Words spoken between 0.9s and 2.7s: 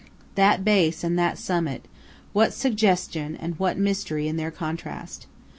and that summit what